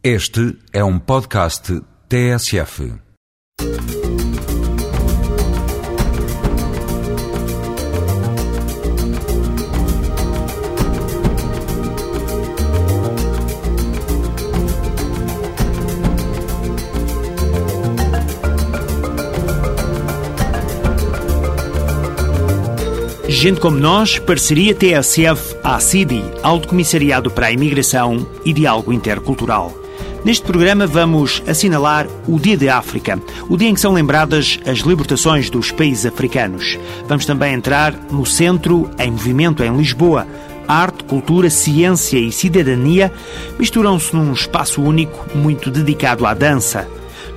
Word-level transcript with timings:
Este 0.00 0.56
é 0.72 0.84
um 0.84 0.96
podcast 0.96 1.82
TSF. 2.08 2.92
Gente 23.28 23.60
como 23.60 23.76
nós, 23.76 24.18
parceria 24.20 24.74
TSF-ACIDI, 24.76 26.22
Alto 26.42 26.68
Comissariado 26.68 27.32
para 27.32 27.48
a 27.48 27.52
Imigração 27.52 28.28
e 28.44 28.52
Diálogo 28.52 28.92
Intercultural. 28.92 29.77
Neste 30.24 30.44
programa 30.44 30.86
vamos 30.86 31.42
assinalar 31.46 32.06
o 32.26 32.40
Dia 32.40 32.56
de 32.56 32.68
África, 32.68 33.20
o 33.48 33.56
dia 33.56 33.68
em 33.68 33.74
que 33.74 33.80
são 33.80 33.92
lembradas 33.92 34.58
as 34.66 34.78
libertações 34.80 35.48
dos 35.48 35.70
países 35.70 36.04
africanos. 36.04 36.78
Vamos 37.06 37.24
também 37.24 37.54
entrar 37.54 37.94
no 38.10 38.26
Centro 38.26 38.90
em 38.98 39.10
Movimento 39.10 39.62
em 39.62 39.76
Lisboa. 39.76 40.26
Arte, 40.66 41.04
cultura, 41.04 41.48
ciência 41.48 42.18
e 42.18 42.32
cidadania 42.32 43.12
misturam-se 43.58 44.14
num 44.14 44.32
espaço 44.32 44.82
único 44.82 45.24
muito 45.36 45.70
dedicado 45.70 46.26
à 46.26 46.34
dança. 46.34 46.86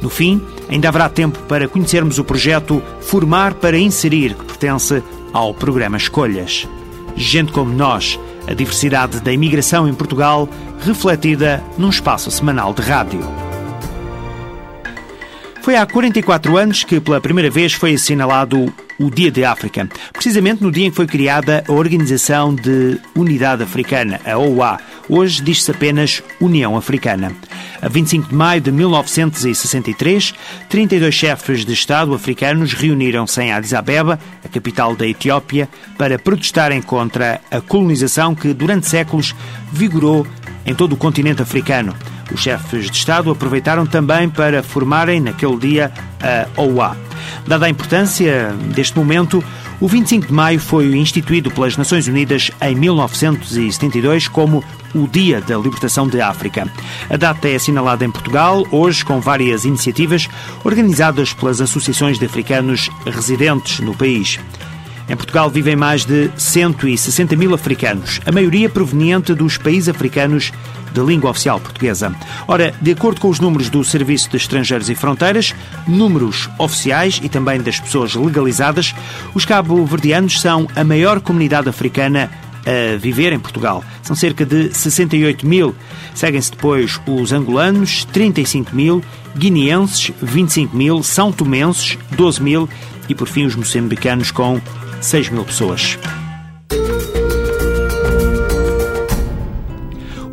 No 0.01 0.09
fim, 0.09 0.41
ainda 0.67 0.89
haverá 0.89 1.07
tempo 1.07 1.39
para 1.47 1.67
conhecermos 1.67 2.17
o 2.17 2.23
projeto 2.23 2.81
Formar 3.01 3.53
para 3.53 3.77
Inserir, 3.77 4.33
que 4.33 4.43
pertence 4.43 5.03
ao 5.31 5.53
programa 5.53 5.97
Escolhas. 5.97 6.67
Gente 7.15 7.51
como 7.51 7.71
nós, 7.71 8.19
a 8.47 8.53
diversidade 8.53 9.19
da 9.19 9.31
imigração 9.31 9.87
em 9.87 9.93
Portugal 9.93 10.49
refletida 10.79 11.63
num 11.77 11.89
espaço 11.89 12.29
semanal 12.31 12.73
de 12.73 12.81
rádio. 12.81 13.19
Foi 15.61 15.75
há 15.75 15.85
44 15.85 16.57
anos 16.57 16.83
que 16.83 16.99
pela 16.99 17.21
primeira 17.21 17.49
vez 17.49 17.73
foi 17.73 17.93
assinalado 17.93 18.73
o 18.99 19.09
Dia 19.09 19.31
de 19.31 19.43
África, 19.43 19.87
precisamente 20.11 20.61
no 20.63 20.71
dia 20.71 20.85
em 20.85 20.89
que 20.89 20.95
foi 20.95 21.07
criada 21.07 21.63
a 21.67 21.71
Organização 21.71 22.53
de 22.53 22.99
Unidade 23.15 23.63
Africana, 23.63 24.19
a 24.25 24.37
OUA. 24.37 24.79
Hoje 25.09 25.41
diz-se 25.41 25.69
apenas 25.69 26.23
União 26.39 26.75
Africana. 26.75 27.31
A 27.81 27.89
25 27.89 28.29
de 28.29 28.35
maio 28.35 28.61
de 28.61 28.71
1963, 28.71 30.35
32 30.69 31.15
chefes 31.15 31.65
de 31.65 31.73
Estado 31.73 32.13
africanos 32.13 32.73
reuniram-se 32.73 33.41
em 33.41 33.51
Addis 33.51 33.73
Abeba, 33.73 34.19
a 34.45 34.47
capital 34.47 34.95
da 34.95 35.07
Etiópia, 35.07 35.67
para 35.97 36.19
protestarem 36.19 36.79
contra 36.79 37.41
a 37.49 37.59
colonização 37.59 38.35
que 38.35 38.53
durante 38.53 38.87
séculos 38.87 39.33
vigorou 39.71 40.27
em 40.63 40.75
todo 40.75 40.93
o 40.93 40.97
continente 40.97 41.41
africano. 41.41 41.95
Os 42.31 42.41
chefes 42.41 42.89
de 42.89 42.95
Estado 42.95 43.31
aproveitaram 43.31 43.85
também 43.87 44.29
para 44.29 44.61
formarem, 44.61 45.19
naquele 45.19 45.57
dia, 45.57 45.91
a 46.21 46.61
OUA. 46.61 46.95
Dada 47.47 47.65
a 47.65 47.69
importância 47.69 48.53
deste 48.75 48.95
momento, 48.95 49.43
o 49.81 49.87
25 49.87 50.27
de 50.27 50.33
maio 50.33 50.59
foi 50.59 50.95
instituído 50.95 51.49
pelas 51.49 51.75
Nações 51.75 52.07
Unidas 52.07 52.51
em 52.61 52.75
1972 52.75 54.27
como 54.27 54.63
o 54.93 55.07
Dia 55.07 55.41
da 55.41 55.57
Libertação 55.57 56.07
de 56.07 56.21
África. 56.21 56.71
A 57.09 57.17
data 57.17 57.49
é 57.49 57.55
assinalada 57.55 58.05
em 58.05 58.11
Portugal, 58.11 58.63
hoje 58.71 59.03
com 59.03 59.19
várias 59.19 59.65
iniciativas 59.65 60.29
organizadas 60.63 61.33
pelas 61.33 61.59
associações 61.59 62.19
de 62.19 62.25
africanos 62.25 62.91
residentes 63.07 63.79
no 63.79 63.95
país. 63.95 64.39
Em 65.09 65.15
Portugal 65.15 65.49
vivem 65.49 65.75
mais 65.75 66.05
de 66.05 66.29
160 66.37 67.35
mil 67.35 67.53
africanos, 67.53 68.19
a 68.25 68.31
maioria 68.31 68.69
proveniente 68.69 69.33
dos 69.33 69.57
países 69.57 69.89
africanos 69.89 70.51
de 70.93 71.01
língua 71.01 71.29
oficial 71.29 71.59
portuguesa. 71.59 72.13
Ora, 72.47 72.73
de 72.81 72.91
acordo 72.91 73.21
com 73.21 73.29
os 73.29 73.39
números 73.39 73.69
do 73.69 73.83
Serviço 73.83 74.29
de 74.29 74.37
Estrangeiros 74.37 74.89
e 74.89 74.95
Fronteiras, 74.95 75.55
números 75.87 76.49
oficiais 76.57 77.19
e 77.23 77.29
também 77.29 77.61
das 77.61 77.79
pessoas 77.79 78.13
legalizadas, 78.15 78.93
os 79.33 79.45
cabo-verdianos 79.45 80.39
são 80.39 80.67
a 80.75 80.83
maior 80.83 81.21
comunidade 81.21 81.69
africana 81.69 82.29
a 82.65 82.97
viver 82.97 83.33
em 83.33 83.39
Portugal. 83.39 83.83
São 84.03 84.15
cerca 84.15 84.45
de 84.45 84.73
68 84.73 85.45
mil. 85.47 85.75
Seguem-se 86.13 86.51
depois 86.51 86.99
os 87.07 87.31
angolanos, 87.31 88.05
35 88.05 88.75
mil, 88.75 89.03
guineenses, 89.35 90.11
25 90.21 90.75
mil, 90.75 91.01
são 91.01 91.31
tomenses, 91.31 91.97
12 92.11 92.41
mil 92.41 92.69
e, 93.09 93.15
por 93.15 93.27
fim, 93.27 93.45
os 93.45 93.55
moçambicanos 93.55 94.31
com 94.31 94.61
6 95.01 95.29
mil 95.29 95.43
pessoas. 95.43 95.97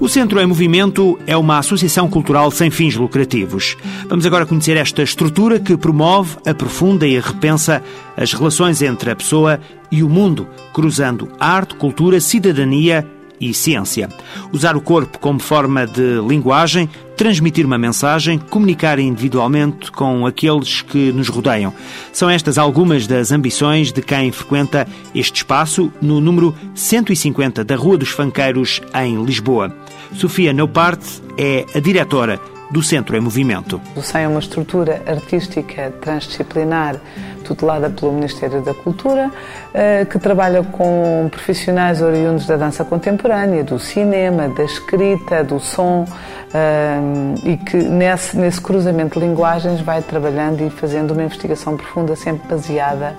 O 0.00 0.08
Centro 0.08 0.40
em 0.40 0.46
Movimento 0.46 1.18
é 1.26 1.36
uma 1.36 1.58
associação 1.58 2.08
cultural 2.08 2.50
sem 2.50 2.70
fins 2.70 2.94
lucrativos. 2.94 3.76
Vamos 4.08 4.24
agora 4.24 4.46
conhecer 4.46 4.76
esta 4.76 5.02
estrutura 5.02 5.58
que 5.58 5.76
promove, 5.76 6.36
aprofunda 6.46 7.06
e 7.06 7.18
repensa 7.18 7.82
as 8.16 8.32
relações 8.32 8.80
entre 8.80 9.10
a 9.10 9.16
pessoa 9.16 9.60
e 9.90 10.02
o 10.02 10.08
mundo, 10.08 10.46
cruzando 10.72 11.28
arte, 11.40 11.74
cultura, 11.74 12.20
cidadania 12.20 13.04
e 13.40 13.52
ciência. 13.52 14.08
Usar 14.52 14.76
o 14.76 14.80
corpo 14.80 15.18
como 15.18 15.40
forma 15.40 15.86
de 15.86 16.20
linguagem, 16.26 16.88
transmitir 17.18 17.66
uma 17.66 17.76
mensagem, 17.76 18.38
comunicar 18.38 19.00
individualmente 19.00 19.90
com 19.90 20.24
aqueles 20.24 20.82
que 20.82 21.10
nos 21.10 21.28
rodeiam. 21.28 21.74
São 22.12 22.30
estas 22.30 22.56
algumas 22.56 23.08
das 23.08 23.32
ambições 23.32 23.92
de 23.92 24.00
quem 24.00 24.30
frequenta 24.30 24.86
este 25.12 25.38
espaço 25.38 25.92
no 26.00 26.20
número 26.20 26.54
150 26.76 27.64
da 27.64 27.74
Rua 27.74 27.98
dos 27.98 28.10
Fanqueiros, 28.10 28.80
em 28.94 29.20
Lisboa. 29.24 29.74
Sofia 30.14 30.52
Neuparte 30.52 31.20
é 31.36 31.66
a 31.74 31.80
diretora 31.80 32.40
do 32.70 32.84
Centro 32.84 33.16
em 33.16 33.20
Movimento. 33.20 33.80
O 33.96 34.02
SEM 34.02 34.22
é 34.22 34.28
uma 34.28 34.38
estrutura 34.38 35.02
artística 35.04 35.90
transdisciplinar 36.00 37.00
tutelada 37.48 37.88
pelo 37.88 38.12
Ministério 38.12 38.60
da 38.60 38.74
Cultura, 38.74 39.30
eh, 39.72 40.04
que 40.04 40.18
trabalha 40.18 40.62
com 40.62 41.28
profissionais 41.30 42.02
oriundos 42.02 42.46
da 42.46 42.56
dança 42.56 42.84
contemporânea, 42.84 43.64
do 43.64 43.78
cinema, 43.78 44.48
da 44.48 44.64
escrita, 44.64 45.42
do 45.42 45.58
som, 45.58 46.06
eh, 46.52 46.98
e 47.44 47.56
que 47.56 47.76
nesse, 47.76 48.36
nesse 48.36 48.60
cruzamento 48.60 49.18
de 49.18 49.26
linguagens 49.26 49.80
vai 49.80 50.02
trabalhando 50.02 50.60
e 50.62 50.70
fazendo 50.70 51.12
uma 51.12 51.22
investigação 51.22 51.76
profunda, 51.76 52.14
sempre 52.14 52.46
baseada 52.48 53.16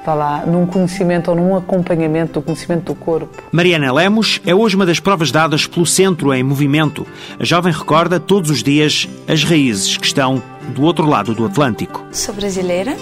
está 0.00 0.14
lá, 0.14 0.44
num 0.46 0.64
conhecimento 0.66 1.30
ou 1.30 1.36
num 1.36 1.54
acompanhamento 1.54 2.34
do 2.34 2.42
conhecimento 2.42 2.84
do 2.84 2.94
corpo. 2.94 3.42
Mariana 3.52 3.92
Lemos 3.92 4.40
é 4.46 4.54
hoje 4.54 4.74
uma 4.74 4.86
das 4.86 4.98
provas 4.98 5.30
dadas 5.30 5.66
pelo 5.66 5.84
Centro 5.84 6.32
em 6.32 6.42
Movimento. 6.42 7.06
A 7.38 7.44
jovem 7.44 7.70
recorda 7.70 8.18
todos 8.18 8.50
os 8.50 8.62
dias 8.62 9.06
as 9.28 9.44
raízes 9.44 9.98
que 9.98 10.06
estão 10.06 10.42
do 10.74 10.82
outro 10.82 11.06
lado 11.06 11.34
do 11.34 11.44
Atlântico. 11.44 12.02
Sou 12.12 12.34
brasileira 12.34 12.96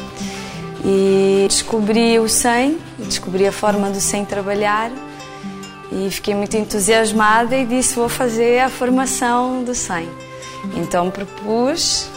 e 0.84 1.46
descobri 1.48 2.18
o 2.18 2.28
SEM, 2.28 2.78
descobri 2.98 3.46
a 3.46 3.52
forma 3.52 3.90
do 3.90 4.00
SEM 4.00 4.24
trabalhar 4.24 4.90
e 5.90 6.10
fiquei 6.10 6.34
muito 6.34 6.56
entusiasmada 6.56 7.56
e 7.56 7.64
disse 7.64 7.94
vou 7.94 8.08
fazer 8.08 8.60
a 8.60 8.68
formação 8.68 9.64
do 9.64 9.74
SEM. 9.74 10.08
Então 10.76 11.10
propus 11.10 12.08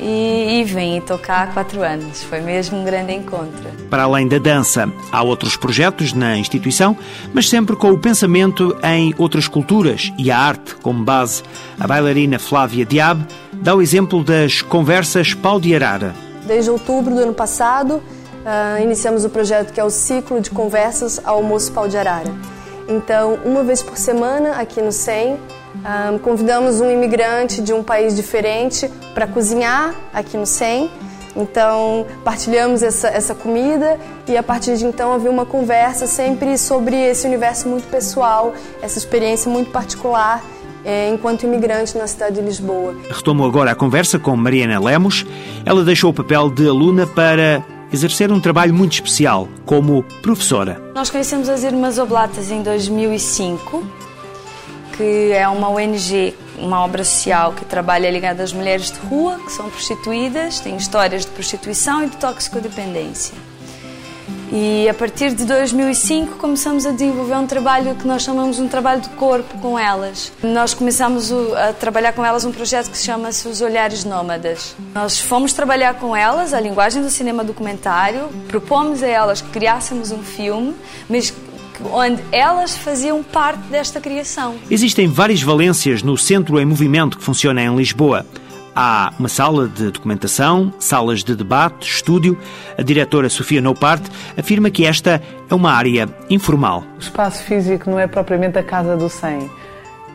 e, 0.00 0.60
e 0.60 0.64
vim 0.64 1.00
tocar 1.00 1.44
há 1.44 1.46
quatro 1.48 1.82
anos. 1.82 2.22
Foi 2.24 2.40
mesmo 2.40 2.78
um 2.78 2.84
grande 2.84 3.12
encontro. 3.12 3.70
Para 3.88 4.04
além 4.04 4.26
da 4.26 4.38
dança, 4.38 4.90
há 5.10 5.22
outros 5.22 5.56
projetos 5.56 6.12
na 6.12 6.36
instituição, 6.36 6.96
mas 7.32 7.48
sempre 7.48 7.76
com 7.76 7.90
o 7.90 7.98
pensamento 7.98 8.76
em 8.82 9.14
outras 9.16 9.46
culturas 9.46 10.12
e 10.18 10.30
a 10.30 10.38
arte 10.38 10.74
como 10.76 11.04
base. 11.04 11.42
A 11.78 11.86
bailarina 11.86 12.38
Flávia 12.38 12.84
Diab 12.84 13.24
dá 13.52 13.74
o 13.74 13.82
exemplo 13.82 14.24
das 14.24 14.60
conversas 14.62 15.34
Pau 15.34 15.60
de 15.60 15.74
Arara. 15.74 16.31
Desde 16.46 16.70
outubro 16.70 17.14
do 17.14 17.20
ano 17.20 17.34
passado, 17.34 17.96
uh, 17.96 18.82
iniciamos 18.82 19.24
o 19.24 19.30
projeto 19.30 19.72
que 19.72 19.80
é 19.80 19.84
o 19.84 19.90
Ciclo 19.90 20.40
de 20.40 20.50
Conversas 20.50 21.20
ao 21.24 21.36
Almoço 21.36 21.72
Pau 21.72 21.88
de 21.88 21.96
Arara. 21.96 22.32
Então, 22.88 23.38
uma 23.44 23.62
vez 23.62 23.82
por 23.82 23.96
semana, 23.96 24.56
aqui 24.56 24.82
no 24.82 24.90
SEM, 24.90 25.38
um, 26.12 26.18
convidamos 26.18 26.80
um 26.80 26.90
imigrante 26.90 27.62
de 27.62 27.72
um 27.72 27.82
país 27.82 28.14
diferente 28.14 28.90
para 29.14 29.26
cozinhar 29.26 29.94
aqui 30.12 30.36
no 30.36 30.46
SEM. 30.46 30.90
Então, 31.34 32.06
partilhamos 32.24 32.82
essa, 32.82 33.08
essa 33.08 33.34
comida 33.34 33.98
e 34.28 34.36
a 34.36 34.42
partir 34.42 34.76
de 34.76 34.84
então 34.84 35.12
havia 35.12 35.30
uma 35.30 35.46
conversa 35.46 36.06
sempre 36.06 36.58
sobre 36.58 36.94
esse 36.94 37.26
universo 37.26 37.68
muito 37.68 37.88
pessoal, 37.88 38.52
essa 38.82 38.98
experiência 38.98 39.50
muito 39.50 39.70
particular 39.70 40.42
enquanto 41.12 41.44
imigrante 41.44 41.96
na 41.96 42.06
cidade 42.06 42.36
de 42.36 42.40
Lisboa. 42.42 42.96
Retomo 43.10 43.44
agora 43.44 43.70
a 43.70 43.74
conversa 43.74 44.18
com 44.18 44.36
Mariana 44.36 44.80
Lemos. 44.80 45.24
Ela 45.64 45.84
deixou 45.84 46.10
o 46.10 46.14
papel 46.14 46.50
de 46.50 46.68
aluna 46.68 47.06
para 47.06 47.64
exercer 47.92 48.32
um 48.32 48.40
trabalho 48.40 48.74
muito 48.74 48.94
especial 48.94 49.48
como 49.66 50.02
professora. 50.22 50.82
Nós 50.94 51.10
conhecemos 51.10 51.48
as 51.48 51.62
Irmãs 51.62 51.98
Oblatas 51.98 52.50
em 52.50 52.62
2005 52.62 54.02
que 54.92 55.32
é 55.32 55.48
uma 55.48 55.68
ONG, 55.68 56.34
uma 56.58 56.84
obra 56.84 57.02
social 57.02 57.52
que 57.52 57.64
trabalha 57.64 58.10
ligada 58.10 58.42
às 58.42 58.52
mulheres 58.52 58.90
de 58.90 58.98
rua, 58.98 59.38
que 59.44 59.50
são 59.50 59.68
prostituídas, 59.70 60.60
tem 60.60 60.76
histórias 60.76 61.24
de 61.24 61.30
prostituição 61.32 62.04
e 62.04 62.10
de 62.10 62.16
toxicodependência. 62.18 63.34
E 64.54 64.86
a 64.86 64.92
partir 64.92 65.34
de 65.34 65.46
2005 65.46 66.36
começamos 66.36 66.84
a 66.84 66.90
desenvolver 66.90 67.36
um 67.36 67.46
trabalho 67.46 67.94
que 67.94 68.06
nós 68.06 68.22
chamamos 68.22 68.58
um 68.58 68.68
trabalho 68.68 69.00
de 69.00 69.08
corpo 69.10 69.56
com 69.60 69.78
elas. 69.78 70.30
Nós 70.42 70.74
começamos 70.74 71.32
a 71.32 71.72
trabalhar 71.72 72.12
com 72.12 72.22
elas 72.22 72.44
um 72.44 72.52
projeto 72.52 72.90
que 72.90 72.98
se 72.98 73.06
chama-se 73.06 73.48
Os 73.48 73.62
Olhares 73.62 74.04
Nómadas. 74.04 74.76
Nós 74.94 75.18
fomos 75.18 75.54
trabalhar 75.54 75.94
com 75.94 76.14
elas 76.14 76.52
a 76.52 76.60
linguagem 76.60 77.00
do 77.00 77.08
cinema 77.08 77.42
documentário, 77.42 78.28
propomos 78.48 79.02
a 79.02 79.06
elas 79.06 79.40
que 79.40 79.48
criássemos 79.48 80.10
um 80.10 80.22
filme, 80.22 80.74
mas 81.08 81.32
onde 81.90 82.22
elas 82.30 82.76
faziam 82.76 83.22
parte 83.22 83.62
desta 83.70 84.02
criação. 84.02 84.56
Existem 84.70 85.08
várias 85.08 85.40
valências 85.40 86.02
no 86.02 86.18
Centro 86.18 86.60
em 86.60 86.66
Movimento 86.66 87.16
que 87.16 87.24
funciona 87.24 87.62
em 87.62 87.74
Lisboa. 87.74 88.26
Há 88.74 89.12
uma 89.18 89.28
sala 89.28 89.68
de 89.68 89.90
documentação, 89.90 90.72
salas 90.78 91.22
de 91.22 91.36
debate, 91.36 91.86
estúdio. 91.86 92.38
A 92.78 92.82
diretora 92.82 93.28
Sofia 93.28 93.60
Nopart 93.60 94.02
afirma 94.36 94.70
que 94.70 94.86
esta 94.86 95.20
é 95.50 95.54
uma 95.54 95.72
área 95.72 96.08
informal. 96.30 96.82
O 96.96 97.00
espaço 97.00 97.42
físico 97.44 97.90
não 97.90 97.98
é 97.98 98.06
propriamente 98.06 98.58
a 98.58 98.62
casa 98.62 98.96
do 98.96 99.10
100. 99.10 99.50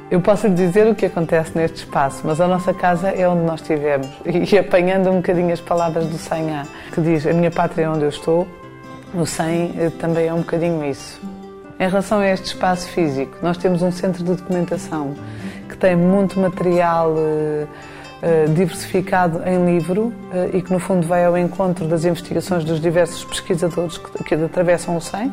Eu 0.10 0.22
posso 0.22 0.48
lhe 0.48 0.56
dizer 0.56 0.88
o 0.88 0.96
que 0.96 1.06
acontece 1.06 1.56
neste 1.56 1.78
espaço, 1.78 2.22
mas 2.24 2.42
a 2.42 2.48
nossa 2.48 2.74
casa 2.74 3.10
é 3.10 3.28
onde 3.28 3.44
nós 3.44 3.62
estivemos. 3.62 4.08
E 4.26 4.58
apanhando 4.58 5.12
um 5.12 5.18
bocadinho 5.18 5.54
as 5.54 5.62
palavras 5.62 6.08
do 6.08 6.18
100A, 6.18 6.66
que 6.94 7.02
diz: 7.02 7.28
A 7.28 7.34
minha 7.34 7.52
pátria 7.52 7.84
é 7.84 7.90
onde 7.90 8.06
eu 8.06 8.10
estou, 8.10 8.48
o 9.14 9.26
100 9.26 9.76
eh, 9.78 9.92
também 10.00 10.28
é 10.28 10.34
um 10.34 10.40
bocadinho 10.40 10.84
isso. 10.84 11.22
Em 11.80 11.88
relação 11.88 12.20
a 12.20 12.28
este 12.28 12.48
espaço 12.48 12.88
físico, 12.88 13.38
nós 13.44 13.56
temos 13.58 13.84
um 13.84 13.92
centro 13.92 14.24
de 14.24 14.34
documentação 14.34 15.14
que 15.70 15.78
tem 15.78 15.96
muito 15.96 16.40
material. 16.40 17.14
Eh, 18.20 18.48
diversificado 18.48 19.44
em 19.48 19.64
livro 19.64 20.12
eh, 20.34 20.58
e 20.58 20.62
que, 20.64 20.74
no 20.74 20.80
fundo, 20.80 21.06
vai 21.06 21.24
ao 21.24 21.38
encontro 21.38 21.88
das 21.88 22.04
investigações 22.04 22.64
dos 22.64 22.82
diversos 22.82 23.24
pesquisadores 23.24 24.00
que, 24.00 24.24
que 24.24 24.34
atravessam 24.34 24.98
o 24.98 25.02
SEM. 25.02 25.32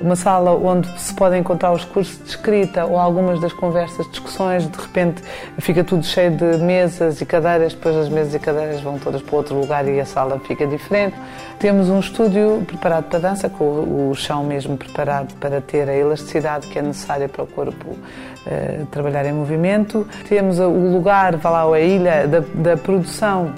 Uma 0.00 0.14
sala 0.14 0.52
onde 0.52 0.88
se 1.00 1.12
podem 1.12 1.40
encontrar 1.40 1.72
os 1.72 1.84
cursos 1.84 2.22
de 2.22 2.30
escrita 2.30 2.84
ou 2.84 2.96
algumas 2.96 3.40
das 3.40 3.52
conversas, 3.52 4.08
discussões, 4.08 4.70
de 4.70 4.78
repente 4.78 5.22
fica 5.58 5.82
tudo 5.82 6.04
cheio 6.04 6.30
de 6.30 6.58
mesas 6.58 7.20
e 7.20 7.26
cadeiras, 7.26 7.74
depois 7.74 7.96
as 7.96 8.08
mesas 8.08 8.32
e 8.32 8.38
cadeiras 8.38 8.80
vão 8.80 8.96
todas 8.96 9.20
para 9.20 9.36
outro 9.36 9.58
lugar 9.58 9.88
e 9.88 9.98
a 9.98 10.04
sala 10.04 10.38
fica 10.46 10.64
diferente. 10.66 11.16
Temos 11.58 11.88
um 11.88 11.98
estúdio 11.98 12.62
preparado 12.64 13.04
para 13.04 13.18
dança, 13.18 13.48
com 13.48 14.10
o 14.10 14.14
chão 14.14 14.44
mesmo 14.44 14.76
preparado 14.76 15.34
para 15.34 15.60
ter 15.60 15.88
a 15.88 15.94
elasticidade 15.94 16.68
que 16.68 16.78
é 16.78 16.82
necessária 16.82 17.28
para 17.28 17.42
o 17.42 17.46
corpo 17.48 17.90
uh, 17.90 18.86
trabalhar 18.92 19.26
em 19.26 19.32
movimento. 19.32 20.06
Temos 20.28 20.60
o 20.60 20.68
lugar, 20.68 21.36
vá 21.36 21.50
lá, 21.50 21.74
a 21.74 21.80
ilha 21.80 22.28
da, 22.28 22.40
da 22.54 22.76
produção 22.76 23.52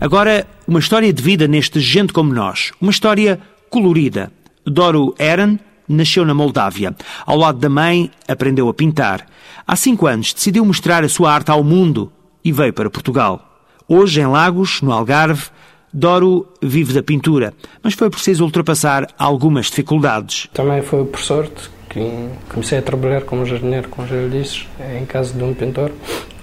Agora, 0.02 0.46
uma 0.68 0.80
história 0.80 1.14
de 1.14 1.24
vida 1.24 1.48
neste 1.48 1.80
Gente 1.80 2.12
Como 2.12 2.34
Nós. 2.34 2.74
Uma 2.82 2.92
história 2.92 3.40
colorida. 3.70 4.30
Doro 4.66 5.16
Eren 5.18 5.58
nasceu 5.88 6.26
na 6.26 6.34
Moldávia. 6.34 6.96
Ao 7.26 7.38
lado 7.38 7.60
da 7.60 7.70
mãe, 7.70 8.12
aprendeu 8.28 8.70
a 8.70 8.74
pintar. 8.74 9.26
Há 9.68 9.76
cinco 9.76 10.08
anos, 10.08 10.34
decidiu 10.34 10.66
mostrar 10.66 11.04
a 11.04 11.10
sua 11.10 11.32
arte 11.32 11.52
ao 11.52 11.64
mundo 11.64 12.12
e 12.44 12.52
veio 12.52 12.74
para 12.74 12.90
Portugal. 12.90 13.42
Hoje, 13.88 14.22
em 14.22 14.28
Lagos, 14.28 14.82
no 14.82 14.92
Algarve, 14.92 15.50
Doro 15.98 16.48
vive 16.62 16.94
da 16.94 17.02
pintura, 17.02 17.54
mas 17.82 17.94
foi 17.94 18.10
preciso 18.10 18.44
ultrapassar 18.44 19.08
algumas 19.18 19.68
dificuldades. 19.68 20.50
Também 20.54 20.82
foi 20.82 21.06
por 21.06 21.22
sorte 21.22 21.70
que 21.90 22.30
comecei 22.50 22.80
a 22.80 22.82
trabalhar 22.82 23.22
como 23.22 23.46
jardineiro, 23.46 23.88
como 23.88 24.06
já 24.06 24.28
disse, 24.28 24.68
em 25.00 25.06
casa 25.06 25.34
de 25.34 25.42
um 25.42 25.54
pintor 25.54 25.94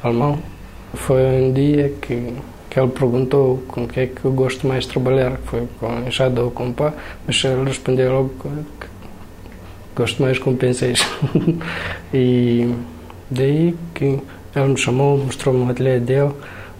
alemão. 0.02 0.38
Foi 0.94 1.20
um 1.22 1.52
dia 1.52 1.92
que, 2.00 2.32
que 2.70 2.80
ele 2.80 2.88
perguntou 2.88 3.62
com 3.68 3.84
o 3.84 3.88
que 3.88 4.00
é 4.00 4.06
que 4.06 4.24
eu 4.24 4.32
gosto 4.32 4.66
mais 4.66 4.84
de 4.84 4.90
trabalhar, 4.90 5.38
foi 5.44 5.68
com 5.78 5.98
enxada 6.08 6.42
ou 6.42 6.50
com 6.50 6.72
pá, 6.72 6.94
mas 7.26 7.44
ele 7.44 7.64
respondeu 7.64 8.10
logo 8.10 8.30
gosto 9.94 10.22
mais 10.22 10.38
com 10.38 10.56
pincéis. 10.56 11.00
e 12.12 12.74
daí 13.30 13.74
que 13.94 14.18
ele 14.54 14.68
me 14.68 14.76
chamou, 14.76 15.18
mostrou-me 15.18 15.64
o 15.64 15.70
ateliê 15.70 15.98
dele, 15.98 16.32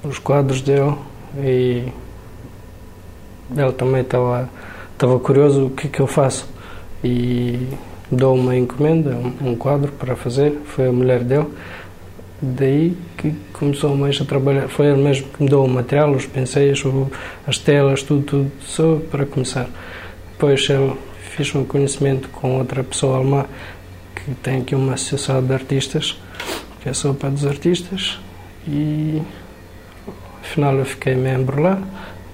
os 0.02 0.18
quadros 0.18 0.60
dele 0.60 0.94
e 1.38 1.88
ele 3.56 3.72
também 3.72 4.02
estava, 4.02 4.48
estava 4.92 5.18
curioso 5.18 5.66
o 5.66 5.70
que, 5.70 5.88
que 5.88 6.00
eu 6.00 6.06
faço. 6.06 6.48
E 7.04 7.68
deu 8.10 8.34
uma 8.34 8.56
encomenda, 8.56 9.16
um 9.40 9.56
quadro 9.56 9.90
para 9.92 10.14
fazer, 10.14 10.58
foi 10.64 10.88
a 10.88 10.92
mulher 10.92 11.20
dele. 11.24 11.46
Daí 12.40 12.96
que 13.16 13.32
começou 13.52 13.96
mais 13.96 14.20
a 14.20 14.24
trabalhar. 14.24 14.68
Foi 14.68 14.86
ele 14.86 15.00
mesmo 15.00 15.28
que 15.28 15.42
me 15.42 15.48
deu 15.48 15.64
o 15.64 15.68
material, 15.68 16.10
os 16.10 16.26
pincéis, 16.26 16.82
as 17.46 17.58
telas, 17.58 18.02
tudo, 18.02 18.22
tudo, 18.22 18.52
só 18.60 18.98
para 19.10 19.24
começar. 19.24 19.68
Depois 20.32 20.68
ele 20.68 20.92
fez 21.36 21.54
um 21.54 21.64
conhecimento 21.64 22.28
com 22.28 22.58
outra 22.58 22.84
pessoa 22.84 23.16
alemã 23.16 23.46
que 24.14 24.34
tem 24.42 24.60
aqui 24.60 24.74
uma 24.74 24.94
associação 24.94 25.44
de 25.44 25.52
artistas 25.52 26.16
que 26.80 26.88
é 26.88 26.92
só 26.92 27.12
para 27.12 27.30
os 27.30 27.46
artistas 27.46 28.18
e 28.66 29.22
afinal 30.40 30.74
eu 30.74 30.84
fiquei 30.84 31.14
membro 31.14 31.62
lá 31.62 31.80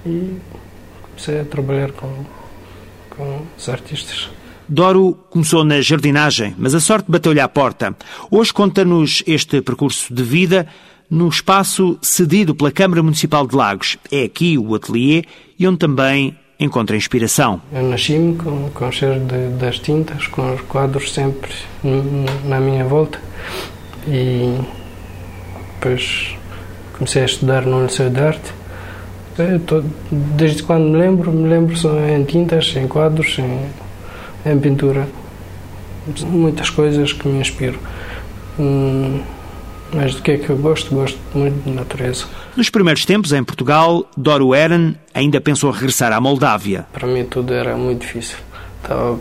e 0.05 0.37
comecei 1.03 1.39
a 1.39 1.45
trabalhar 1.45 1.91
com, 1.91 2.25
com 3.09 3.45
os 3.57 3.69
artistas. 3.69 4.29
Doro 4.67 5.17
começou 5.29 5.63
na 5.63 5.81
jardinagem, 5.81 6.53
mas 6.57 6.75
a 6.75 6.79
sorte 6.79 7.09
bateu-lhe 7.09 7.39
à 7.39 7.47
porta. 7.47 7.95
Hoje 8.29 8.53
conta-nos 8.53 9.23
este 9.25 9.61
percurso 9.61 10.13
de 10.13 10.21
vida 10.21 10.67
no 11.09 11.27
espaço 11.27 11.97
cedido 12.01 12.53
pela 12.53 12.71
Câmara 12.71 13.01
Municipal 13.01 13.47
de 13.47 13.55
Lagos. 13.55 13.97
É 14.11 14.23
aqui 14.23 14.57
o 14.57 14.75
ateliê 14.75 15.23
e 15.57 15.67
onde 15.67 15.79
também 15.79 16.37
encontra 16.59 16.97
inspiração. 16.97 17.61
Eu 17.71 17.83
nasci-me 17.83 18.35
com, 18.35 18.69
com 18.71 18.87
o 18.87 18.91
cheiro 18.91 19.19
de, 19.21 19.47
das 19.57 19.79
tintas, 19.79 20.27
com 20.27 20.53
os 20.53 20.61
quadros 20.61 21.13
sempre 21.13 21.51
na 22.43 22.59
minha 22.59 22.83
volta 22.83 23.19
e 24.07 24.59
depois 25.75 26.35
comecei 26.93 27.21
a 27.21 27.25
estudar 27.25 27.65
no 27.65 27.83
Liceu 27.83 28.09
de 28.09 28.19
Arte. 28.19 28.59
Tô, 29.65 29.81
desde 30.11 30.63
quando 30.63 30.89
me 30.89 30.97
lembro, 30.97 31.31
me 31.31 31.47
lembro 31.47 31.77
só 31.77 31.97
em 31.97 32.25
tintas, 32.25 32.75
em 32.75 32.89
quadros, 32.89 33.39
em, 33.39 33.69
em 34.45 34.59
pintura. 34.59 35.07
Muitas 36.27 36.69
coisas 36.69 37.13
que 37.13 37.25
me 37.25 37.39
inspiram. 37.39 37.79
Hum, 38.59 39.21
mas 39.93 40.15
do 40.15 40.21
que 40.21 40.31
é 40.31 40.37
que 40.37 40.49
eu 40.49 40.57
gosto? 40.57 40.93
Gosto 40.93 41.19
muito 41.33 41.63
de 41.63 41.71
natureza. 41.71 42.25
Nos 42.55 42.69
primeiros 42.69 43.05
tempos, 43.05 43.33
em 43.33 43.43
Portugal, 43.43 44.05
Doro 44.15 44.53
Eren 44.53 44.95
ainda 45.13 45.41
pensou 45.41 45.71
regressar 45.71 46.11
à 46.11 46.21
Moldávia. 46.21 46.85
Para 46.93 47.07
mim 47.07 47.25
tudo 47.25 47.53
era 47.53 47.75
muito 47.75 48.01
difícil. 48.01 48.37
Estava 48.81 49.17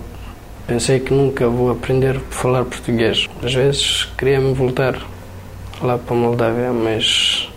Pensei 0.69 1.01
que 1.01 1.15
nunca 1.15 1.49
vou 1.49 1.71
aprender 1.71 2.17
a 2.17 2.21
falar 2.31 2.63
português. 2.67 3.27
Às 3.43 3.55
vezes 3.55 4.05
queria-me 4.19 4.53
voltar 4.53 5.01
lá 5.81 5.97
para 5.97 6.15
a 6.15 6.19
Moldávia, 6.19 6.75
mas 6.75 7.49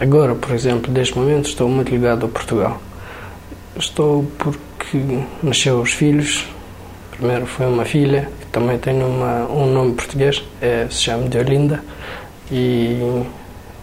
agora, 0.00 0.36
por 0.36 0.52
exemplo, 0.52 0.92
neste 0.92 1.18
momento, 1.18 1.46
estou 1.48 1.68
muito 1.68 1.90
ligado 1.90 2.24
a 2.24 2.28
Portugal. 2.28 2.80
Estou 3.76 4.30
porque 4.38 5.24
nasceu 5.42 5.80
os 5.80 5.92
filhos. 5.92 6.46
Primeiro 7.10 7.46
foi 7.46 7.66
uma 7.66 7.84
filha, 7.84 8.30
também 8.52 8.78
tem 8.78 9.02
uma, 9.02 9.44
um 9.50 9.66
nome 9.66 9.94
português, 9.94 10.44
é, 10.60 10.86
se 10.88 11.02
chama 11.02 11.28
de 11.28 11.38
Olinda, 11.38 11.82
e 12.50 12.98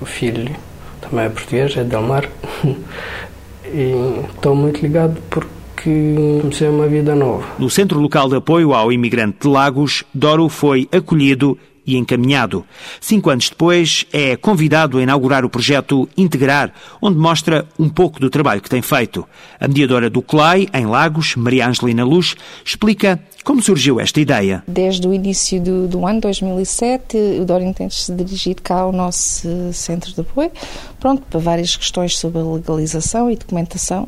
o 0.02 0.06
filho 0.06 0.56
também 1.02 1.26
é 1.26 1.30
português, 1.30 1.76
é 1.78 1.84
Delmar. 1.84 2.30
e 3.66 3.94
estou 4.34 4.56
muito 4.56 4.82
ligado 4.82 5.22
porque 5.30 6.40
comecei 6.42 6.68
uma 6.68 6.88
vida 6.88 7.16
nova. 7.16 7.46
No 7.58 7.70
Centro 7.70 8.00
Local 8.00 8.30
de 8.30 8.36
Apoio 8.36 8.74
ao 8.74 8.92
Imigrante 8.92 9.40
de 9.42 9.48
Lagos, 9.48 10.04
Doro 10.14 10.50
foi 10.50 10.88
acolhido 10.92 11.58
e 11.96 11.98
encaminhado. 11.98 12.66
Cinco 13.00 13.30
anos 13.30 13.50
depois, 13.50 14.06
é 14.12 14.36
convidado 14.36 14.98
a 14.98 15.04
inaugurar 15.04 15.46
o 15.46 15.50
projeto 15.50 16.08
Integrar, 16.18 16.74
onde 17.02 17.18
mostra 17.18 17.66
um 17.78 17.90
pouco 17.90 18.20
do 18.20 18.30
trabalho 18.30 18.62
que 18.62 18.70
tem 18.70 18.82
feito. 18.82 19.26
A 19.60 19.68
mediadora 19.68 20.10
do 20.10 20.22
CLAI, 20.22 20.68
em 20.74 20.86
Lagos, 20.86 21.36
Maria 21.36 21.68
Angelina 21.68 22.04
Luz, 22.04 22.36
explica 22.64 23.20
como 23.44 23.62
surgiu 23.62 24.00
esta 24.00 24.20
ideia. 24.20 24.64
Desde 24.68 25.08
o 25.08 25.14
início 25.14 25.62
do, 25.62 25.88
do 25.88 26.06
ano 26.06 26.22
2007, 26.22 27.18
o 27.42 27.46
Dória 27.46 27.74
tem-se 27.74 28.14
dirigido 28.14 28.62
cá 28.62 28.82
ao 28.82 28.92
nosso 28.92 29.48
centro 29.74 30.14
de 30.14 30.22
apoio, 30.22 30.52
pronto, 31.00 31.24
para 31.30 31.40
várias 31.40 31.76
questões 31.76 32.18
sobre 32.18 32.42
a 32.42 32.44
legalização 32.44 33.32
e 33.32 33.36
documentação. 33.36 34.08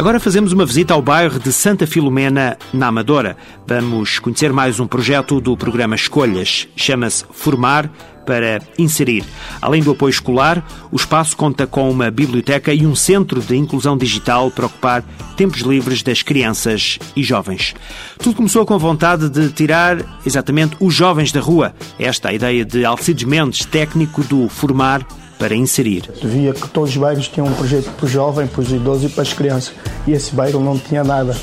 Agora 0.00 0.18
fazemos 0.18 0.54
uma 0.54 0.64
visita 0.64 0.94
ao 0.94 1.02
bairro 1.02 1.38
de 1.38 1.52
Santa 1.52 1.86
Filomena, 1.86 2.56
na 2.72 2.86
Amadora. 2.86 3.36
Vamos 3.66 4.18
conhecer 4.18 4.50
mais 4.50 4.80
um 4.80 4.86
projeto 4.86 5.42
do 5.42 5.54
programa 5.58 5.94
Escolhas. 5.94 6.66
Chama-se 6.74 7.22
Formar 7.30 7.92
para 8.24 8.62
Inserir. 8.78 9.22
Além 9.60 9.82
do 9.82 9.90
apoio 9.90 10.08
escolar, 10.08 10.66
o 10.90 10.96
espaço 10.96 11.36
conta 11.36 11.66
com 11.66 11.90
uma 11.90 12.10
biblioteca 12.10 12.72
e 12.72 12.86
um 12.86 12.94
centro 12.94 13.42
de 13.42 13.54
inclusão 13.54 13.94
digital 13.94 14.50
para 14.50 14.64
ocupar 14.64 15.04
tempos 15.36 15.60
livres 15.60 16.02
das 16.02 16.22
crianças 16.22 16.98
e 17.14 17.22
jovens. 17.22 17.74
Tudo 18.18 18.36
começou 18.36 18.64
com 18.64 18.72
a 18.72 18.78
vontade 18.78 19.28
de 19.28 19.50
tirar 19.50 19.98
exatamente 20.24 20.78
os 20.80 20.94
jovens 20.94 21.30
da 21.30 21.40
rua. 21.40 21.74
Esta 21.98 22.28
é 22.28 22.30
a 22.30 22.34
ideia 22.34 22.64
de 22.64 22.86
Alcides 22.86 23.24
Mendes, 23.24 23.66
técnico 23.66 24.24
do 24.24 24.48
Formar 24.48 25.06
para 25.40 25.56
inserir. 25.56 26.04
Via 26.22 26.52
que 26.52 26.68
todos 26.68 26.90
os 26.90 26.96
bairros 26.98 27.26
tinham 27.26 27.48
um 27.48 27.54
projeto 27.54 27.90
para 27.96 28.04
o 28.04 28.08
jovem, 28.08 28.46
para 28.46 28.60
os 28.60 28.70
idosos 28.70 29.04
e 29.04 29.08
para 29.08 29.22
as 29.22 29.32
crianças. 29.32 29.72
E 30.06 30.12
esse 30.12 30.34
bairro 30.34 30.60
não 30.60 30.78
tinha 30.78 31.02
nada. 31.02 31.34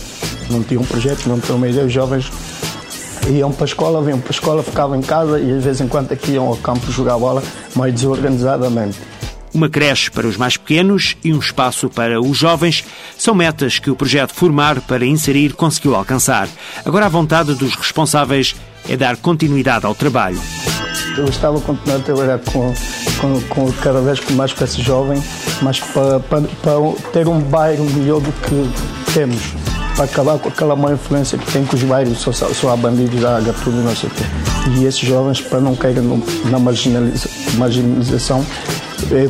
Não 0.51 0.63
tinha 0.63 0.79
um 0.79 0.85
projeto, 0.85 1.27
não 1.27 1.39
tinha 1.39 1.55
uma 1.55 1.67
ideia. 1.67 1.83
Os 1.83 1.91
jovens 1.91 2.31
iam 3.27 3.51
para 3.51 3.63
a 3.63 3.65
escola, 3.65 4.01
vinham 4.01 4.19
para 4.19 4.29
a 4.29 4.31
escola, 4.31 4.63
ficavam 4.63 4.95
em 4.97 5.01
casa 5.01 5.39
e 5.39 5.45
de 5.45 5.59
vez 5.59 5.81
em 5.81 5.87
quando 5.87 6.11
aqui 6.11 6.33
iam 6.33 6.45
ao 6.45 6.55
campo 6.57 6.89
jogar 6.91 7.17
bola, 7.17 7.43
mais 7.75 7.91
desorganizadamente. 7.91 8.99
Uma 9.51 9.67
creche 9.67 10.11
para 10.11 10.27
os 10.27 10.37
mais 10.37 10.55
pequenos 10.55 11.17
e 11.23 11.33
um 11.33 11.39
espaço 11.39 11.89
para 11.89 12.21
os 12.21 12.37
jovens 12.37 12.85
são 13.17 13.33
metas 13.33 13.79
que 13.79 13.89
o 13.89 13.95
projeto 13.95 14.31
Formar 14.31 14.79
para 14.81 15.05
Inserir 15.05 15.53
conseguiu 15.53 15.95
alcançar. 15.95 16.47
Agora 16.85 17.07
a 17.07 17.09
vontade 17.09 17.55
dos 17.55 17.73
responsáveis 17.73 18.55
é 18.87 18.95
dar 18.95 19.17
continuidade 19.17 19.87
ao 19.87 19.95
trabalho. 19.95 20.39
Eu 21.17 21.25
estava 21.25 21.57
a 21.57 21.61
continuar 21.61 21.97
a 21.97 21.99
trabalhar 21.99 22.39
com, 22.39 22.73
com, 23.19 23.41
com 23.49 23.71
cada 23.73 24.01
vez 24.01 24.19
com 24.19 24.33
mais 24.33 24.53
esse 24.61 24.81
jovem, 24.81 25.21
mas 25.63 25.79
para, 25.79 26.19
para, 26.19 26.41
para 26.41 27.11
ter 27.11 27.27
um 27.27 27.39
bairro 27.39 27.85
melhor 27.85 28.21
do 28.21 28.31
que 28.31 29.13
temos 29.13 29.41
para 29.95 30.05
acabar 30.05 30.37
com 30.37 30.47
aquela 30.47 30.75
má 30.75 30.91
influência 30.91 31.39
que 31.39 31.51
tem 31.51 31.65
com 31.65 31.75
os 31.75 31.81
bairros, 31.81 32.19
só, 32.19 32.31
só 32.31 32.69
há 32.71 32.77
bandidos, 32.77 33.25
há 33.25 33.39
gatuno, 33.39 33.81
não 33.81 33.95
sei 33.95 34.09
o 34.09 34.13
quê. 34.13 34.23
E 34.77 34.85
esses 34.85 34.99
jovens, 34.99 35.41
para 35.41 35.59
não 35.59 35.75
caírem 35.75 36.03
na 36.51 36.59
marginaliza, 36.59 37.27
marginalização, 37.55 38.45
é 39.11 39.27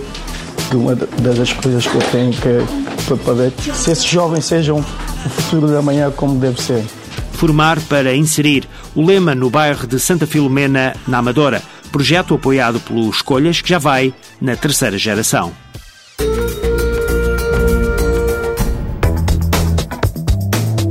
uma 0.76 0.94
das 0.94 1.54
coisas 1.54 1.88
que 1.88 1.96
eu 1.96 2.02
tenho 2.12 2.34
que 2.34 3.16
para 3.24 3.34
ver 3.34 3.54
se 3.74 3.92
esses 3.92 4.04
jovens 4.04 4.44
sejam 4.44 4.80
o 4.80 5.30
futuro 5.30 5.68
da 5.68 5.82
manhã 5.82 6.12
como 6.12 6.38
deve 6.38 6.62
ser. 6.62 6.84
Formar 7.32 7.80
para 7.82 8.14
inserir 8.14 8.68
o 8.94 9.06
lema 9.06 9.34
no 9.34 9.50
bairro 9.50 9.88
de 9.88 9.98
Santa 9.98 10.28
Filomena, 10.28 10.94
na 11.08 11.20
Amadora 11.20 11.62
projeto 11.88 12.36
apoiado 12.36 12.80
pelo 12.80 13.10
Escolhas, 13.10 13.62
que 13.62 13.70
já 13.70 13.80
vai 13.80 14.14
na 14.42 14.56
terceira 14.56 14.98
geração. 14.98 15.54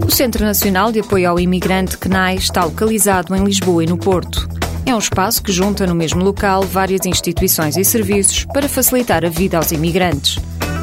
O 0.06 0.10
Centro 0.10 0.44
Nacional 0.44 0.90
de 0.90 1.00
Apoio 1.00 1.30
ao 1.30 1.38
Imigrante 1.38 1.98
CNAI 1.98 2.36
está 2.36 2.64
localizado 2.64 3.34
em 3.34 3.44
Lisboa 3.44 3.84
e 3.84 3.86
no 3.86 3.98
Porto. 3.98 4.48
É 4.86 4.94
um 4.94 4.98
espaço 4.98 5.42
que 5.42 5.52
junta 5.52 5.86
no 5.86 5.94
mesmo 5.94 6.22
local 6.22 6.62
várias 6.62 7.04
instituições 7.04 7.76
e 7.76 7.84
serviços 7.84 8.44
para 8.44 8.68
facilitar 8.68 9.24
a 9.24 9.28
vida 9.28 9.56
aos 9.56 9.72
imigrantes. 9.72 10.38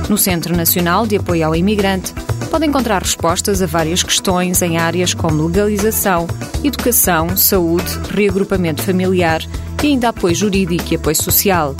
No 0.10 0.18
Centro 0.18 0.56
Nacional 0.56 1.08
de 1.08 1.16
Apoio 1.16 1.48
ao 1.48 1.56
Imigrante 1.56 2.14
pode 2.52 2.66
encontrar 2.66 3.02
respostas 3.02 3.62
a 3.62 3.66
várias 3.66 4.04
questões 4.04 4.62
em 4.62 4.78
áreas 4.78 5.14
como 5.14 5.48
legalização, 5.48 6.28
educação, 6.64 7.36
saúde, 7.36 7.98
reagrupamento 8.12 8.84
familiar 8.84 9.42
e 9.84 9.88
ainda 9.88 10.10
apoio 10.10 10.34
jurídico 10.34 10.94
e 10.94 10.96
apoio 10.96 11.16
social. 11.16 11.76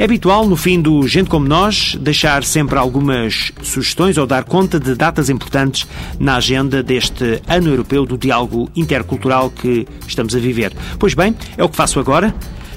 É 0.04 0.06
habitual, 0.06 0.46
no 0.46 0.54
fim 0.54 0.82
do 0.82 1.08
Gente 1.08 1.30
Como 1.30 1.48
Nós, 1.48 1.96
deixar 1.98 2.44
sempre 2.44 2.78
algumas 2.78 3.50
sugestões 3.62 4.18
ou 4.18 4.26
dar 4.26 4.44
conta 4.44 4.78
de 4.78 4.94
datas 4.94 5.30
importantes 5.30 5.86
na 6.20 6.36
agenda 6.36 6.82
deste 6.82 7.40
Ano 7.48 7.70
Europeu 7.70 8.04
do 8.04 8.18
Diálogo 8.18 8.68
Intercultural 8.76 9.48
que 9.48 9.88
estamos 10.06 10.36
a 10.36 10.38
viver. 10.38 10.74
Pois 10.98 11.14
bem, 11.14 11.34
é 11.56 11.64
o 11.64 11.70
que 11.70 11.76
faço 11.76 11.98
agora 11.98 12.34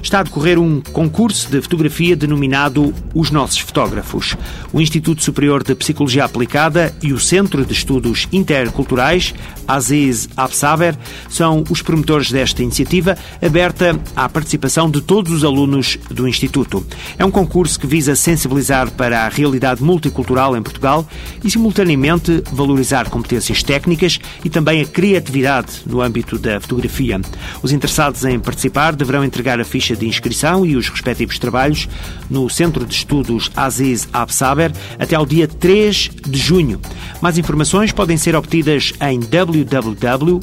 está 0.08 0.20
a 0.20 0.22
decorrer 0.22 0.58
um 0.58 0.80
concurso 0.80 1.50
de 1.50 1.60
fotografia 1.60 2.16
denominado 2.16 2.94
Os 3.14 3.30
Nossos 3.30 3.58
Fotógrafos. 3.58 4.34
O 4.72 4.80
Instituto 4.80 5.22
Superior 5.22 5.62
de 5.62 5.74
Psicologia 5.74 6.24
Aplicada 6.24 6.94
e 7.02 7.12
o 7.12 7.20
Centro 7.20 7.62
de 7.62 7.74
Estudos 7.74 8.26
Interculturais, 8.32 9.34
Aziz 9.66 10.26
Absaber, 10.34 10.96
são 11.28 11.62
os 11.68 11.82
promotores 11.82 12.32
desta 12.32 12.62
iniciativa, 12.62 13.18
aberta 13.42 14.00
à 14.16 14.26
participação 14.30 14.90
de 14.90 15.02
todos 15.02 15.30
os 15.30 15.44
alunos 15.44 15.98
do 16.10 16.26
Instituto. 16.26 16.86
É 17.18 17.24
um 17.24 17.30
concurso 17.30 17.78
que 17.78 17.86
visa 17.86 18.16
sensibilizar 18.16 18.90
para 18.90 19.26
a 19.26 19.28
realidade 19.28 19.82
multicultural 19.82 20.56
em 20.56 20.62
Portugal 20.62 21.06
e, 21.44 21.50
simultaneamente, 21.50 22.42
valorizar 22.50 23.10
competências 23.10 23.62
técnicas 23.62 24.18
e 24.42 24.48
também 24.48 24.80
a 24.80 24.86
criatividade 24.86 25.82
no 25.84 26.00
âmbito 26.00 26.38
da 26.38 26.58
fotografia. 26.58 27.20
Os 27.62 27.72
interessados 27.72 28.24
em 28.24 28.40
participar 28.40 28.96
deverão 28.96 29.22
entregar 29.22 29.60
a 29.60 29.64
ficha 29.64 29.97
de 29.98 30.06
inscrição 30.06 30.64
e 30.64 30.76
os 30.76 30.88
respectivos 30.88 31.38
trabalhos 31.38 31.88
no 32.30 32.48
Centro 32.48 32.86
de 32.86 32.94
Estudos 32.94 33.50
Aziz 33.56 34.08
Absaber 34.12 34.72
até 34.98 35.16
ao 35.16 35.26
dia 35.26 35.46
3 35.48 36.10
de 36.26 36.38
junho. 36.38 36.80
Mais 37.20 37.36
informações 37.38 37.92
podem 37.92 38.16
ser 38.16 38.34
obtidas 38.36 38.92
em 39.00 39.20
www.ispa.pt. 39.20 40.38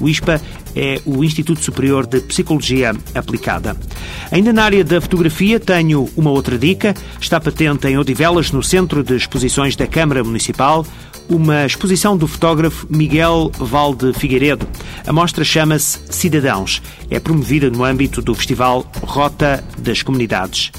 O 0.00 0.08
ISPA 0.08 0.40
é 0.74 1.00
o 1.04 1.22
Instituto 1.22 1.62
Superior 1.62 2.06
de 2.06 2.20
Psicologia 2.20 2.94
Aplicada. 3.14 3.76
Ainda 4.30 4.52
na 4.52 4.64
área 4.64 4.84
da 4.84 5.00
fotografia, 5.00 5.60
tenho 5.60 6.08
uma 6.16 6.30
outra 6.30 6.58
dica. 6.58 6.94
Está 7.20 7.40
patente 7.40 7.86
em 7.86 7.98
Odivelas, 7.98 8.50
no 8.50 8.62
Centro 8.62 9.02
de 9.02 9.16
Exposições 9.16 9.76
da 9.76 9.86
Câmara 9.86 10.24
Municipal, 10.24 10.86
uma 11.28 11.64
exposição 11.66 12.16
do 12.16 12.26
fotógrafo 12.26 12.86
Miguel 12.90 13.50
Valde 13.58 14.12
Figueiredo. 14.12 14.66
A 15.06 15.12
mostra 15.12 15.44
chama-se 15.44 16.00
Cidadãos. 16.10 16.82
É 17.10 17.18
promovida 17.18 17.70
no 17.70 17.84
âmbito 17.84 18.22
do 18.22 18.34
Festival 18.34 18.84
Rota 19.02 19.62
das 19.78 20.02
Comunidades. 20.02 20.70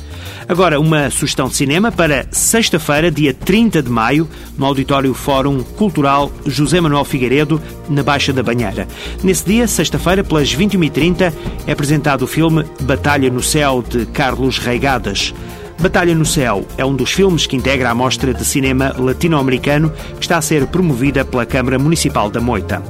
Agora, 0.47 0.79
uma 0.79 1.09
sugestão 1.09 1.47
de 1.47 1.55
cinema 1.55 1.91
para 1.91 2.27
sexta-feira, 2.31 3.09
dia 3.09 3.33
30 3.33 3.81
de 3.81 3.89
maio, 3.89 4.27
no 4.57 4.65
Auditório 4.65 5.13
Fórum 5.13 5.63
Cultural 5.63 6.31
José 6.45 6.81
Manuel 6.81 7.05
Figueiredo, 7.05 7.61
na 7.89 8.03
Baixa 8.03 8.33
da 8.33 8.43
Banheira. 8.43 8.87
Nesse 9.23 9.45
dia, 9.45 9.67
sexta-feira, 9.67 10.23
pelas 10.23 10.53
21h30, 10.53 11.33
é 11.65 11.71
apresentado 11.71 12.23
o 12.23 12.27
filme 12.27 12.65
Batalha 12.81 13.29
no 13.29 13.41
Céu, 13.41 13.83
de 13.87 14.05
Carlos 14.07 14.57
Reigadas. 14.57 15.33
Batalha 15.79 16.15
no 16.15 16.25
Céu 16.25 16.65
é 16.77 16.85
um 16.85 16.95
dos 16.95 17.11
filmes 17.11 17.45
que 17.45 17.55
integra 17.55 17.89
a 17.89 17.95
mostra 17.95 18.33
de 18.33 18.45
cinema 18.45 18.95
latino-americano 18.97 19.91
que 20.15 20.21
está 20.21 20.37
a 20.37 20.41
ser 20.41 20.67
promovida 20.67 21.25
pela 21.25 21.45
Câmara 21.45 21.77
Municipal 21.77 22.29
da 22.29 22.39
Moita. 22.39 22.81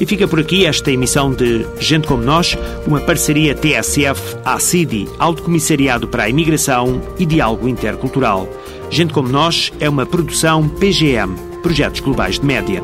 E 0.00 0.06
fica 0.06 0.26
por 0.26 0.40
aqui 0.40 0.66
esta 0.66 0.90
emissão 0.90 1.30
de 1.32 1.66
Gente 1.78 2.08
Como 2.08 2.22
Nós, 2.22 2.56
uma 2.86 3.00
parceria 3.00 3.54
TSF-ACIDI, 3.54 5.08
Alto 5.18 5.42
Comissariado 5.42 6.08
para 6.08 6.24
a 6.24 6.28
Imigração 6.28 7.00
e 7.18 7.26
Diálogo 7.26 7.68
Intercultural. 7.68 8.48
Gente 8.90 9.12
Como 9.12 9.28
Nós 9.28 9.72
é 9.78 9.88
uma 9.88 10.06
produção 10.06 10.68
PGM, 10.68 11.36
Projetos 11.62 12.00
Globais 12.00 12.38
de 12.40 12.46
Média. 12.46 12.82